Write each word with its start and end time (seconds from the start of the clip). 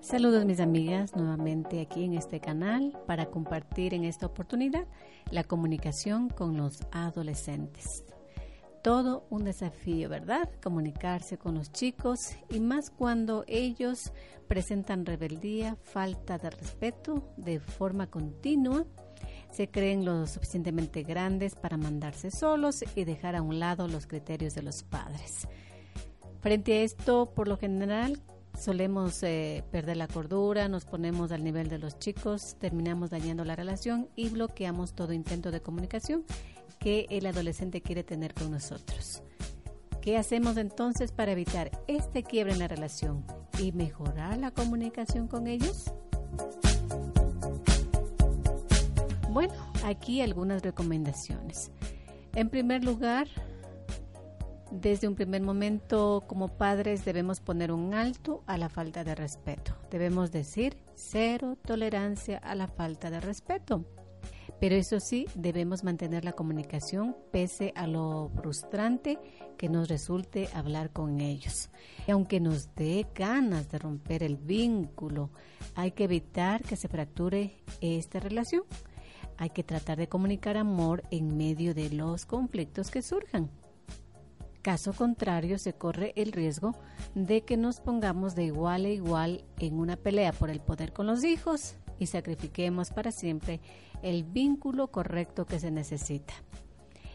Saludos 0.00 0.46
mis 0.46 0.60
amigas, 0.60 1.14
nuevamente 1.14 1.82
aquí 1.82 2.04
en 2.04 2.14
este 2.14 2.40
canal 2.40 2.98
para 3.06 3.26
compartir 3.26 3.92
en 3.92 4.04
esta 4.04 4.24
oportunidad 4.24 4.86
la 5.30 5.44
comunicación 5.44 6.30
con 6.30 6.56
los 6.56 6.80
adolescentes. 6.90 8.04
Todo 8.82 9.26
un 9.28 9.44
desafío, 9.44 10.08
¿verdad? 10.08 10.48
Comunicarse 10.62 11.36
con 11.36 11.54
los 11.54 11.70
chicos 11.70 12.18
y 12.48 12.60
más 12.60 12.88
cuando 12.88 13.44
ellos 13.46 14.10
presentan 14.48 15.04
rebeldía, 15.04 15.76
falta 15.76 16.38
de 16.38 16.48
respeto 16.48 17.34
de 17.36 17.60
forma 17.60 18.06
continua, 18.06 18.86
se 19.50 19.68
creen 19.68 20.06
lo 20.06 20.26
suficientemente 20.26 21.02
grandes 21.02 21.54
para 21.54 21.76
mandarse 21.76 22.30
solos 22.30 22.82
y 22.94 23.04
dejar 23.04 23.36
a 23.36 23.42
un 23.42 23.58
lado 23.58 23.86
los 23.86 24.06
criterios 24.06 24.54
de 24.54 24.62
los 24.62 24.82
padres. 24.82 25.46
Frente 26.40 26.72
a 26.72 26.82
esto, 26.84 27.34
por 27.34 27.48
lo 27.48 27.58
general, 27.58 28.18
solemos 28.58 29.22
eh, 29.22 29.64
perder 29.70 29.96
la 29.96 30.08
cordura, 30.08 30.68
nos 30.68 30.84
ponemos 30.84 31.32
al 31.32 31.44
nivel 31.44 31.68
de 31.68 31.78
los 31.78 31.98
chicos, 31.98 32.56
terminamos 32.58 33.10
dañando 33.10 33.44
la 33.44 33.56
relación 33.56 34.08
y 34.16 34.28
bloqueamos 34.28 34.94
todo 34.94 35.12
intento 35.12 35.50
de 35.50 35.60
comunicación 35.60 36.24
que 36.78 37.06
el 37.10 37.26
adolescente 37.26 37.82
quiere 37.82 38.04
tener 38.04 38.34
con 38.34 38.50
nosotros. 38.50 39.22
¿Qué 40.00 40.16
hacemos 40.16 40.56
entonces 40.56 41.12
para 41.12 41.32
evitar 41.32 41.70
este 41.86 42.22
quiebre 42.22 42.54
en 42.54 42.58
la 42.58 42.68
relación 42.68 43.24
y 43.58 43.72
mejorar 43.72 44.38
la 44.38 44.50
comunicación 44.50 45.28
con 45.28 45.46
ellos? 45.46 45.92
Bueno, 49.30 49.52
aquí 49.84 50.22
algunas 50.22 50.62
recomendaciones. 50.62 51.70
En 52.34 52.48
primer 52.48 52.82
lugar, 52.82 53.28
desde 54.70 55.08
un 55.08 55.14
primer 55.14 55.42
momento 55.42 56.24
como 56.26 56.48
padres 56.48 57.04
debemos 57.04 57.40
poner 57.40 57.72
un 57.72 57.94
alto 57.94 58.42
a 58.46 58.56
la 58.56 58.68
falta 58.68 59.04
de 59.04 59.14
respeto. 59.14 59.76
Debemos 59.90 60.30
decir 60.30 60.76
cero 60.94 61.56
tolerancia 61.64 62.38
a 62.38 62.54
la 62.54 62.68
falta 62.68 63.10
de 63.10 63.20
respeto. 63.20 63.84
Pero 64.60 64.74
eso 64.74 65.00
sí, 65.00 65.26
debemos 65.34 65.84
mantener 65.84 66.24
la 66.24 66.32
comunicación 66.32 67.16
pese 67.32 67.72
a 67.74 67.86
lo 67.86 68.30
frustrante 68.36 69.18
que 69.56 69.70
nos 69.70 69.88
resulte 69.88 70.48
hablar 70.52 70.90
con 70.90 71.20
ellos. 71.20 71.70
Y 72.06 72.10
aunque 72.10 72.40
nos 72.40 72.74
dé 72.74 73.06
ganas 73.14 73.70
de 73.70 73.78
romper 73.78 74.22
el 74.22 74.36
vínculo, 74.36 75.30
hay 75.74 75.92
que 75.92 76.04
evitar 76.04 76.62
que 76.62 76.76
se 76.76 76.88
fracture 76.88 77.62
esta 77.80 78.20
relación. 78.20 78.64
Hay 79.38 79.50
que 79.50 79.64
tratar 79.64 79.96
de 79.96 80.08
comunicar 80.08 80.58
amor 80.58 81.02
en 81.10 81.38
medio 81.38 81.74
de 81.74 81.88
los 81.88 82.26
conflictos 82.26 82.90
que 82.90 83.00
surjan. 83.00 83.50
Caso 84.62 84.92
contrario, 84.92 85.58
se 85.58 85.72
corre 85.72 86.12
el 86.16 86.32
riesgo 86.32 86.74
de 87.14 87.42
que 87.42 87.56
nos 87.56 87.80
pongamos 87.80 88.34
de 88.34 88.44
igual 88.44 88.84
a 88.84 88.90
igual 88.90 89.44
en 89.58 89.78
una 89.78 89.96
pelea 89.96 90.32
por 90.32 90.50
el 90.50 90.60
poder 90.60 90.92
con 90.92 91.06
los 91.06 91.24
hijos 91.24 91.76
y 91.98 92.06
sacrifiquemos 92.06 92.90
para 92.90 93.10
siempre 93.10 93.60
el 94.02 94.22
vínculo 94.22 94.88
correcto 94.88 95.46
que 95.46 95.58
se 95.58 95.70
necesita. 95.70 96.34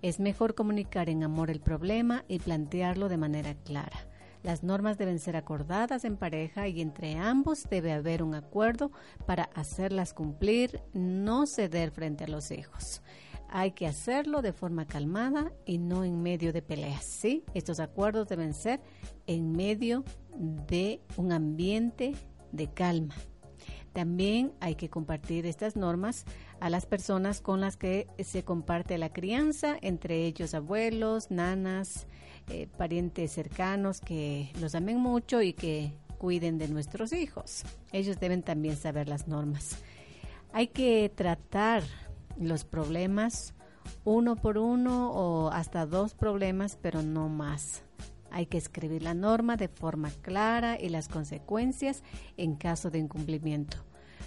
Es 0.00 0.18
mejor 0.18 0.54
comunicar 0.54 1.10
en 1.10 1.24
amor 1.24 1.50
el 1.50 1.60
problema 1.60 2.24
y 2.26 2.38
plantearlo 2.38 3.10
de 3.10 3.18
manera 3.18 3.54
clara. 3.54 4.08
Las 4.42 4.62
normas 4.62 4.96
deben 4.96 5.18
ser 5.18 5.36
acordadas 5.36 6.04
en 6.06 6.16
pareja 6.16 6.68
y 6.68 6.80
entre 6.80 7.18
ambos 7.18 7.64
debe 7.68 7.92
haber 7.92 8.22
un 8.22 8.34
acuerdo 8.34 8.92
para 9.26 9.44
hacerlas 9.54 10.14
cumplir, 10.14 10.80
no 10.94 11.46
ceder 11.46 11.90
frente 11.90 12.24
a 12.24 12.28
los 12.28 12.50
hijos 12.50 13.02
hay 13.48 13.72
que 13.72 13.86
hacerlo 13.86 14.42
de 14.42 14.52
forma 14.52 14.86
calmada 14.86 15.52
y 15.64 15.78
no 15.78 16.04
en 16.04 16.22
medio 16.22 16.52
de 16.52 16.62
peleas. 16.62 17.04
¿sí? 17.04 17.44
Estos 17.54 17.80
acuerdos 17.80 18.28
deben 18.28 18.54
ser 18.54 18.80
en 19.26 19.52
medio 19.52 20.04
de 20.36 21.00
un 21.16 21.32
ambiente 21.32 22.14
de 22.52 22.68
calma. 22.68 23.14
También 23.92 24.52
hay 24.60 24.74
que 24.74 24.90
compartir 24.90 25.46
estas 25.46 25.74
normas 25.74 26.26
a 26.60 26.68
las 26.68 26.84
personas 26.84 27.40
con 27.40 27.62
las 27.62 27.78
que 27.78 28.06
se 28.18 28.44
comparte 28.44 28.98
la 28.98 29.10
crianza, 29.10 29.78
entre 29.80 30.26
ellos 30.26 30.52
abuelos, 30.52 31.30
nanas, 31.30 32.06
eh, 32.50 32.68
parientes 32.76 33.32
cercanos 33.32 34.00
que 34.00 34.52
los 34.60 34.74
amen 34.74 34.98
mucho 34.98 35.40
y 35.40 35.54
que 35.54 35.94
cuiden 36.18 36.58
de 36.58 36.68
nuestros 36.68 37.14
hijos. 37.14 37.62
Ellos 37.90 38.20
deben 38.20 38.42
también 38.42 38.76
saber 38.76 39.08
las 39.08 39.28
normas. 39.28 39.78
Hay 40.52 40.68
que 40.68 41.10
tratar 41.14 41.82
los 42.38 42.64
problemas 42.64 43.54
uno 44.04 44.36
por 44.36 44.58
uno 44.58 45.10
o 45.10 45.50
hasta 45.50 45.86
dos 45.86 46.14
problemas, 46.14 46.78
pero 46.80 47.02
no 47.02 47.28
más. 47.28 47.82
Hay 48.30 48.46
que 48.46 48.58
escribir 48.58 49.02
la 49.02 49.14
norma 49.14 49.56
de 49.56 49.68
forma 49.68 50.10
clara 50.22 50.78
y 50.80 50.88
las 50.88 51.08
consecuencias 51.08 52.02
en 52.36 52.56
caso 52.56 52.90
de 52.90 52.98
incumplimiento. 52.98 53.78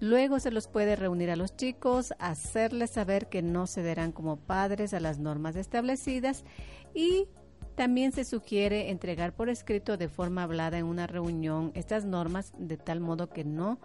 Luego 0.00 0.40
se 0.40 0.50
los 0.50 0.66
puede 0.66 0.96
reunir 0.96 1.30
a 1.30 1.36
los 1.36 1.54
chicos, 1.56 2.12
hacerles 2.18 2.90
saber 2.90 3.28
que 3.28 3.42
no 3.42 3.66
cederán 3.66 4.10
como 4.10 4.36
padres 4.36 4.94
a 4.94 5.00
las 5.00 5.18
normas 5.18 5.54
establecidas 5.54 6.44
y 6.94 7.28
también 7.76 8.12
se 8.12 8.24
sugiere 8.24 8.90
entregar 8.90 9.32
por 9.34 9.48
escrito 9.48 9.96
de 9.96 10.08
forma 10.08 10.42
hablada 10.42 10.78
en 10.78 10.86
una 10.86 11.06
reunión 11.06 11.70
estas 11.74 12.04
normas 12.04 12.52
de 12.58 12.76
tal 12.76 13.00
modo 13.00 13.28
que 13.28 13.44
no 13.44 13.78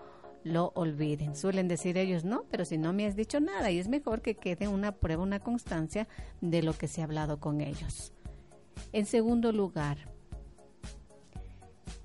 lo 0.47 0.72
olviden. 0.75 1.35
Suelen 1.35 1.68
decir 1.68 1.97
ellos, 1.97 2.24
no, 2.24 2.46
pero 2.50 2.66
si 2.66 2.78
no 2.78 2.94
me 2.94 3.06
has 3.06 3.16
dicho 3.16 3.40
nada 3.40 3.72
y 3.72 3.80
es 3.80 3.88
mejor 3.88 4.22
que 4.22 4.35
quede 4.35 4.68
una 4.68 4.94
prueba, 4.94 5.24
una 5.24 5.40
constancia 5.40 6.08
de 6.41 6.63
lo 6.63 6.74
que 6.74 6.88
se 6.88 7.02
ha 7.02 7.06
hablado 7.06 7.40
con 7.40 7.62
ellos. 7.62 8.13
En 8.94 9.06
segundo 9.06 9.52
lugar, 9.52 9.97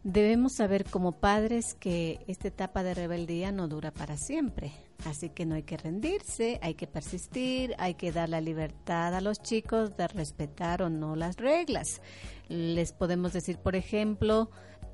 debemos 0.04 0.54
saber 0.54 0.84
como 0.84 1.12
padres 1.12 1.74
que 1.74 2.24
esta 2.26 2.48
etapa 2.48 2.82
de 2.82 2.94
rebeldía 2.94 3.52
no 3.52 3.68
dura 3.68 3.92
para 3.92 4.16
siempre. 4.16 4.72
Así 5.04 5.30
que 5.30 5.46
no 5.46 5.56
hay 5.56 5.64
que 5.64 5.76
rendirse, 5.76 6.60
hay 6.62 6.74
que 6.74 6.86
persistir, 6.86 7.74
hay 7.78 7.94
que 7.94 8.12
dar 8.12 8.28
la 8.28 8.40
libertad 8.40 9.14
a 9.14 9.20
los 9.20 9.42
chicos 9.42 9.96
de 9.96 10.06
respetar 10.06 10.82
o 10.82 10.90
no 10.90 11.16
las 11.16 11.36
reglas. 11.36 12.00
Les 12.48 12.92
podemos 12.92 13.32
decir, 13.32 13.58
por 13.58 13.74
ejemplo, 13.74 14.50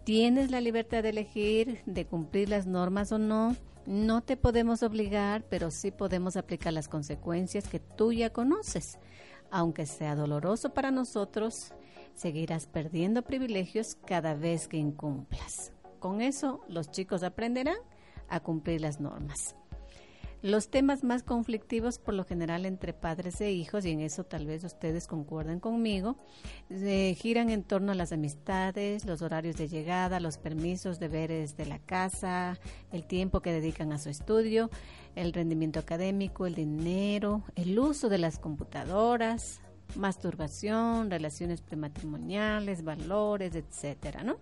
Tienes 0.08 0.50
la 0.50 0.62
libertad 0.62 1.02
de 1.02 1.10
elegir, 1.10 1.82
de 1.84 2.06
cumplir 2.06 2.48
las 2.48 2.66
normas 2.66 3.12
o 3.12 3.18
no. 3.18 3.54
No 3.84 4.22
te 4.22 4.38
podemos 4.38 4.82
obligar, 4.82 5.44
pero 5.50 5.70
sí 5.70 5.90
podemos 5.90 6.38
aplicar 6.38 6.72
las 6.72 6.88
consecuencias 6.88 7.68
que 7.68 7.78
tú 7.78 8.14
ya 8.14 8.30
conoces. 8.30 8.98
Aunque 9.50 9.84
sea 9.84 10.16
doloroso 10.16 10.72
para 10.72 10.90
nosotros, 10.90 11.74
seguirás 12.14 12.66
perdiendo 12.66 13.20
privilegios 13.20 13.96
cada 14.06 14.32
vez 14.32 14.66
que 14.66 14.78
incumplas. 14.78 15.74
Con 15.98 16.22
eso, 16.22 16.62
los 16.68 16.90
chicos 16.90 17.22
aprenderán 17.22 17.76
a 18.30 18.40
cumplir 18.40 18.80
las 18.80 19.00
normas. 19.00 19.56
Los 20.40 20.70
temas 20.70 21.02
más 21.02 21.24
conflictivos 21.24 21.98
por 21.98 22.14
lo 22.14 22.24
general 22.24 22.64
entre 22.64 22.92
padres 22.92 23.40
e 23.40 23.50
hijos, 23.50 23.84
y 23.84 23.90
en 23.90 24.00
eso 24.00 24.22
tal 24.22 24.46
vez 24.46 24.62
ustedes 24.62 25.08
concuerden 25.08 25.58
conmigo, 25.58 26.16
giran 27.16 27.50
en 27.50 27.64
torno 27.64 27.90
a 27.90 27.96
las 27.96 28.12
amistades, 28.12 29.04
los 29.04 29.20
horarios 29.20 29.56
de 29.56 29.66
llegada, 29.66 30.20
los 30.20 30.38
permisos, 30.38 31.00
deberes 31.00 31.56
de 31.56 31.66
la 31.66 31.80
casa, 31.80 32.56
el 32.92 33.04
tiempo 33.04 33.40
que 33.40 33.50
dedican 33.50 33.92
a 33.92 33.98
su 33.98 34.10
estudio, 34.10 34.70
el 35.16 35.32
rendimiento 35.32 35.80
académico, 35.80 36.46
el 36.46 36.54
dinero, 36.54 37.42
el 37.56 37.76
uso 37.76 38.08
de 38.08 38.18
las 38.18 38.38
computadoras, 38.38 39.60
masturbación, 39.96 41.10
relaciones 41.10 41.62
prematrimoniales, 41.62 42.84
valores, 42.84 43.56
etcétera, 43.56 44.22
¿no? 44.22 44.36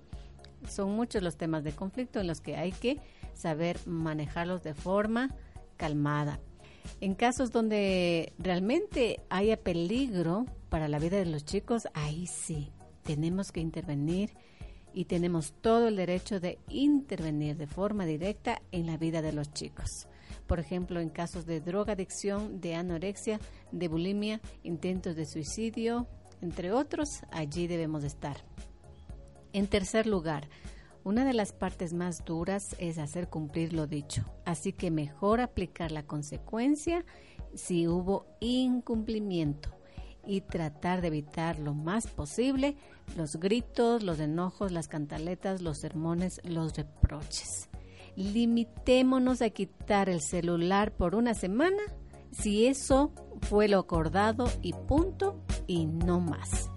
Son 0.69 0.91
muchos 0.91 1.23
los 1.23 1.39
temas 1.39 1.65
de 1.65 1.73
conflicto 1.73 2.21
en 2.21 2.27
los 2.27 2.43
que 2.43 2.57
hay 2.57 2.73
que 2.73 3.01
saber 3.33 3.79
manejarlos 3.87 4.63
de 4.63 4.75
forma 4.75 5.35
calmada. 5.77 6.41
En 7.01 7.15
casos 7.15 7.53
donde 7.53 8.33
realmente 8.39 9.21
haya 9.29 9.57
peligro 9.57 10.47
para 10.69 10.89
la 10.89 10.99
vida 10.99 11.19
de 11.19 11.27
los 11.27 11.45
chicos, 11.45 11.89
ahí 11.95 12.27
sí, 12.27 12.73
tenemos 13.03 13.53
que 13.53 13.61
intervenir 13.61 14.31
y 14.95 15.05
tenemos 15.05 15.53
todo 15.61 15.89
el 15.89 15.97
derecho 15.97 16.41
de 16.41 16.59
intervenir 16.69 17.57
de 17.57 17.67
forma 17.67 18.07
directa 18.07 18.63
en 18.73 18.87
la 18.87 18.97
vida 18.97 19.21
de 19.21 19.33
los 19.33 19.53
chicos. 19.53 20.09
Por 20.47 20.59
ejemplo, 20.59 21.01
en 21.01 21.11
casos 21.11 21.45
de 21.45 21.61
drogadicción, 21.61 22.61
de 22.61 22.77
anorexia, 22.77 23.39
de 23.73 23.89
bulimia, 23.89 24.41
intentos 24.63 25.15
de 25.17 25.27
suicidio, 25.27 26.07
entre 26.41 26.73
otros, 26.73 27.09
allí 27.31 27.67
debemos 27.67 28.05
estar. 28.05 28.37
En 29.53 29.67
tercer 29.67 30.07
lugar, 30.07 30.49
una 31.07 31.25
de 31.25 31.35
las 31.35 31.53
partes 31.53 31.93
más 31.93 32.25
duras 32.25 32.75
es 32.81 32.99
hacer 32.99 33.29
cumplir 33.29 33.73
lo 33.73 33.87
dicho, 33.87 34.25
así 34.45 34.73
que 34.73 34.91
mejor 34.91 35.41
aplicar 35.41 35.93
la 35.93 36.03
consecuencia 36.03 37.05
si 37.55 37.87
hubo 37.87 38.27
incumplimiento 38.41 39.69
y 40.27 40.41
tratar 40.41 41.03
de 41.03 41.07
evitar 41.07 41.61
lo 41.61 41.75
más 41.75 42.09
posible 42.09 42.77
los 43.17 43.37
gritos, 43.37 44.03
los 44.03 44.19
enojos, 44.19 44.73
las 44.73 44.89
cantaletas, 44.89 45.63
los 45.63 45.79
sermones, 45.79 46.41
los 46.43 46.77
reproches. 46.77 47.69
Limitémonos 48.17 49.43
a 49.43 49.51
quitar 49.51 50.09
el 50.09 50.21
celular 50.21 50.91
por 50.91 51.15
una 51.15 51.35
semana 51.35 51.83
si 52.33 52.67
eso 52.67 53.13
fue 53.43 53.69
lo 53.69 53.79
acordado 53.79 54.51
y 54.61 54.73
punto 54.73 55.41
y 55.69 55.87
no 55.87 56.19
más. 56.19 56.69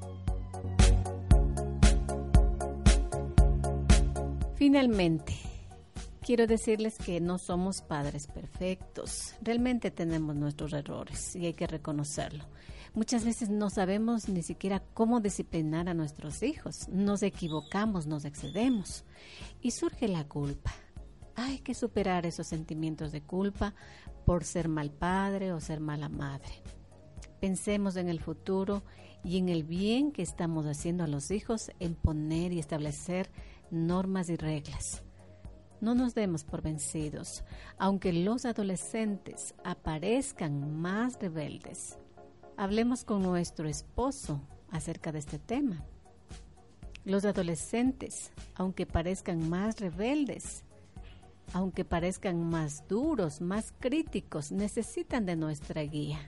Finalmente, 4.60 5.38
quiero 6.22 6.46
decirles 6.46 6.98
que 6.98 7.22
no 7.22 7.38
somos 7.38 7.82
padres 7.82 8.28
perfectos. 8.28 9.34
Realmente 9.42 9.90
tenemos 9.90 10.36
nuestros 10.36 10.74
errores 10.74 11.34
y 11.38 11.46
hay 11.46 11.54
que 11.54 11.66
reconocerlo. 11.66 12.44
Muchas 12.94 13.24
veces 13.24 13.50
no 13.50 13.70
sabemos 13.70 14.28
ni 14.28 14.42
siquiera 14.42 14.84
cómo 14.94 15.22
disciplinar 15.22 15.88
a 15.88 15.94
nuestros 15.94 16.44
hijos. 16.44 16.90
Nos 16.90 17.24
equivocamos, 17.24 18.06
nos 18.06 18.26
excedemos 18.26 19.06
y 19.62 19.72
surge 19.72 20.10
la 20.10 20.28
culpa. 20.28 20.74
Hay 21.36 21.60
que 21.60 21.74
superar 21.74 22.26
esos 22.26 22.48
sentimientos 22.48 23.14
de 23.14 23.22
culpa 23.22 23.74
por 24.26 24.44
ser 24.44 24.68
mal 24.68 24.92
padre 24.92 25.54
o 25.54 25.62
ser 25.62 25.80
mala 25.80 26.10
madre. 26.10 26.52
Pensemos 27.40 27.96
en 27.96 28.10
el 28.10 28.20
futuro 28.20 28.84
y 29.24 29.38
en 29.38 29.48
el 29.48 29.64
bien 29.64 30.12
que 30.12 30.22
estamos 30.22 30.66
haciendo 30.66 31.06
a 31.06 31.08
los 31.08 31.32
hijos 31.32 31.72
en 31.80 31.96
poner 31.96 32.52
y 32.52 32.60
establecer 32.60 33.30
normas 33.72 34.30
y 34.30 34.36
reglas. 34.36 35.04
No 35.82 35.96
nos 35.96 36.14
demos 36.14 36.44
por 36.44 36.62
vencidos, 36.62 37.44
aunque 37.78 38.12
los 38.12 38.46
adolescentes 38.46 39.56
aparezcan 39.64 40.82
más 40.82 41.18
rebeldes. 41.20 41.98
Hablemos 42.58 43.06
con 43.06 43.24
nuestro 43.24 43.70
esposo 43.70 44.42
acerca 44.72 45.12
de 45.12 45.20
este 45.20 45.40
tema. 45.40 45.86
Los 47.06 47.24
adolescentes, 47.24 48.32
aunque 48.56 48.86
parezcan 48.86 49.50
más 49.50 49.80
rebeldes, 49.80 50.64
aunque 51.54 51.86
parezcan 51.86 52.50
más 52.50 52.88
duros, 52.88 53.40
más 53.40 53.74
críticos, 53.80 54.52
necesitan 54.52 55.26
de 55.26 55.38
nuestra 55.38 55.82
guía. 55.84 56.20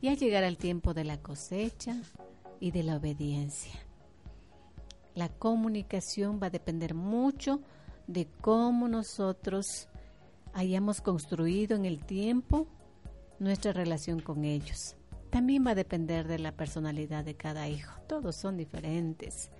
Ya 0.00 0.14
llegará 0.14 0.46
el 0.46 0.56
tiempo 0.56 0.94
de 0.94 1.04
la 1.04 1.18
cosecha 1.20 1.96
y 2.60 2.70
de 2.70 2.84
la 2.84 2.96
obediencia. 2.96 3.89
La 5.14 5.28
comunicación 5.28 6.40
va 6.42 6.46
a 6.46 6.50
depender 6.50 6.94
mucho 6.94 7.60
de 8.06 8.26
cómo 8.40 8.88
nosotros 8.88 9.88
hayamos 10.52 11.00
construido 11.00 11.76
en 11.76 11.84
el 11.84 12.04
tiempo 12.04 12.66
nuestra 13.38 13.72
relación 13.72 14.20
con 14.20 14.44
ellos. 14.44 14.96
También 15.30 15.64
va 15.66 15.72
a 15.72 15.76
depender 15.76 16.26
de 16.26 16.38
la 16.38 16.52
personalidad 16.52 17.24
de 17.24 17.36
cada 17.36 17.68
hijo. 17.68 18.00
Todos 18.08 18.36
son 18.36 18.56
diferentes. 18.56 19.50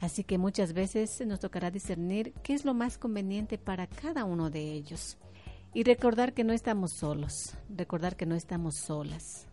Así 0.00 0.24
que 0.24 0.38
muchas 0.38 0.72
veces 0.72 1.24
nos 1.26 1.40
tocará 1.40 1.70
discernir 1.70 2.32
qué 2.42 2.54
es 2.54 2.64
lo 2.64 2.74
más 2.74 2.98
conveniente 2.98 3.58
para 3.58 3.86
cada 3.86 4.24
uno 4.24 4.50
de 4.50 4.72
ellos. 4.72 5.18
Y 5.72 5.84
recordar 5.84 6.32
que 6.32 6.42
no 6.42 6.52
estamos 6.52 6.92
solos, 6.92 7.54
recordar 7.68 8.16
que 8.16 8.26
no 8.26 8.34
estamos 8.34 8.74
solas. 8.74 9.46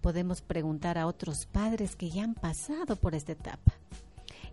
Podemos 0.00 0.40
preguntar 0.40 0.96
a 0.96 1.06
otros 1.06 1.46
padres 1.46 1.94
que 1.94 2.08
ya 2.08 2.24
han 2.24 2.34
pasado 2.34 2.96
por 2.96 3.14
esta 3.14 3.32
etapa. 3.32 3.74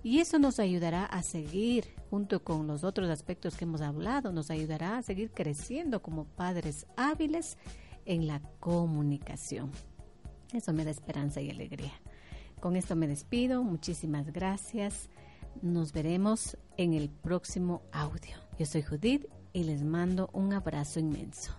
Y 0.04 0.20
eso 0.20 0.38
nos 0.38 0.60
ayudará 0.60 1.06
a 1.06 1.24
seguir, 1.24 1.86
junto 2.10 2.44
con 2.44 2.68
los 2.68 2.84
otros 2.84 3.10
aspectos 3.10 3.56
que 3.56 3.64
hemos 3.64 3.82
hablado, 3.82 4.34
nos 4.34 4.52
ayudará 4.52 4.98
a 4.98 5.02
seguir 5.02 5.32
creciendo 5.32 6.02
como 6.02 6.26
padres 6.26 6.86
hábiles 6.98 7.58
en 8.06 8.28
la 8.28 8.42
comunicación. 8.60 9.72
Eso 10.54 10.74
me 10.74 10.84
da 10.84 10.92
esperanza 10.92 11.40
y 11.40 11.50
alegría. 11.50 11.94
Con 12.60 12.76
esto 12.76 12.96
me 12.96 13.08
despido. 13.08 13.64
Muchísimas 13.64 14.32
gracias. 14.32 15.10
Nos 15.62 15.94
veremos 15.94 16.58
en 16.78 16.94
el 16.94 17.10
próximo 17.10 17.82
audio. 17.92 18.36
Yo 18.60 18.66
soy 18.66 18.84
Judith 18.84 19.26
y 19.54 19.64
les 19.64 19.84
mando 19.84 20.30
un 20.34 20.54
abrazo 20.54 21.00
inmenso. 21.00 21.54